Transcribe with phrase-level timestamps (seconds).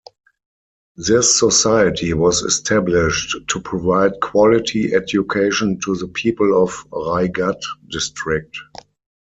[0.95, 8.57] This society was established to provide quality education to the people of Raigad District.